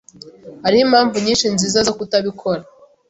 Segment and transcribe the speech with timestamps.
[0.63, 2.61] Hariho impamvu nyinshi nziza zo kutabikora.